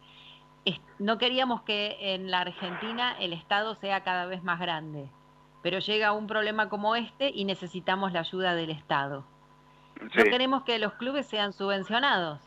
[0.99, 5.09] no queríamos que en la Argentina el Estado sea cada vez más grande,
[5.63, 9.25] pero llega un problema como este y necesitamos la ayuda del Estado.
[10.01, 12.41] No queremos que los clubes sean subvencionados,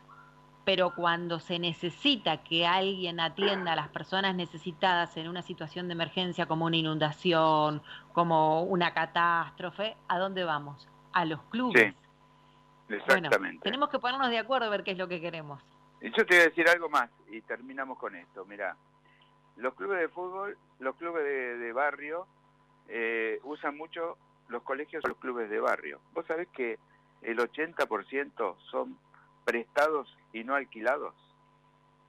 [0.65, 5.95] pero cuando se necesita que alguien atienda a las personas necesitadas en una situación de
[5.95, 7.83] emergencia como una inundación,
[8.13, 10.89] como una catástrofe, ¿a dónde vamos?
[11.13, 11.95] a los clubes.
[12.89, 13.63] Sí, exactamente.
[13.63, 15.63] tenemos que ponernos de acuerdo a ver qué es lo que queremos.
[16.01, 18.45] Y yo te voy a decir algo más y terminamos con esto.
[18.47, 18.77] Mira,
[19.57, 22.27] los clubes de fútbol, los clubes de, barrio
[22.89, 24.17] eh, usan mucho
[24.49, 26.01] los colegios los clubes de barrio.
[26.13, 26.79] Vos sabés que
[27.23, 28.99] el 80% son
[29.45, 31.15] prestados y no alquilados.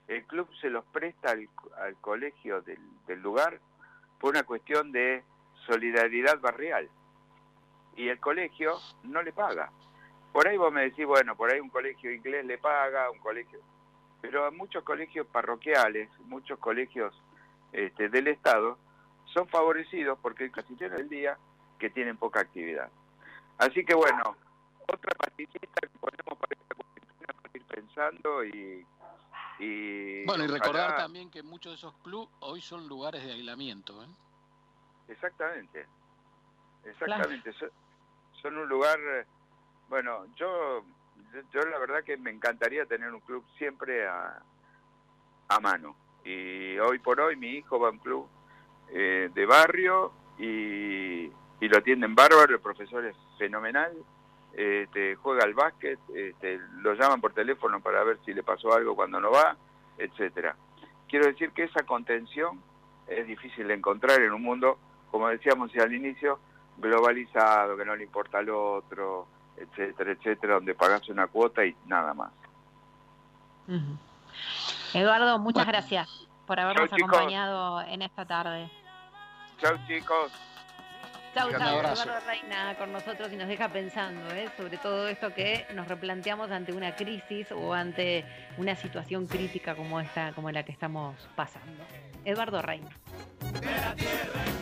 [0.08, 3.60] El club se los presta al, colegio del, del lugar
[4.20, 5.24] por una cuestión de
[5.66, 6.90] solidaridad barrial
[7.96, 9.72] y el colegio no le paga.
[10.32, 13.60] Por ahí vos me decís, bueno, por ahí un colegio inglés le paga, un colegio...
[14.22, 17.14] Pero a muchos colegios parroquiales, muchos colegios
[17.74, 18.78] este, del Estado,
[19.26, 21.38] son favorecidos porque casi tienen el día
[21.80, 22.90] que tienen poca actividad.
[23.58, 24.36] Así que bueno,
[24.94, 28.86] otra pastillita que ponemos para esta cuarentena para ir pensando y...
[29.60, 34.04] y bueno, y recordar también que muchos de esos clubes hoy son lugares de aislamiento.
[34.04, 34.08] ¿eh?
[35.08, 35.86] Exactamente,
[36.86, 37.54] exactamente
[38.42, 39.00] son un lugar,
[39.90, 40.84] bueno, yo,
[41.54, 44.42] yo la verdad que me encantaría tener un club siempre a,
[45.48, 45.96] a mano.
[46.24, 48.28] Y hoy por hoy mi hijo va a un club
[48.90, 53.92] eh, de barrio y, y, lo atienden bárbaro, el profesor es fenomenal,
[54.54, 58.96] este, juega al básquet, este, lo llaman por teléfono para ver si le pasó algo
[58.96, 59.56] cuando no va,
[59.98, 60.56] etcétera.
[61.08, 62.62] Quiero decir que esa contención
[63.08, 64.78] es difícil de encontrar en un mundo,
[65.10, 66.40] como decíamos al inicio,
[66.78, 69.28] globalizado, que no le importa al otro,
[69.58, 72.32] etcétera, etcétera, donde pagas una cuota y nada más.
[74.94, 78.70] Eduardo, muchas gracias por habernos acompañado en esta tarde.
[79.60, 80.32] Chao chicos.
[81.34, 81.80] Chau, chau.
[81.80, 84.50] Eduardo Reina con nosotros y nos deja pensando ¿eh?
[84.58, 88.26] sobre todo esto que nos replanteamos ante una crisis o ante
[88.58, 91.84] una situación crítica como esta, como la que estamos pasando.
[92.26, 92.90] Eduardo Reina.
[93.54, 94.61] De la tierra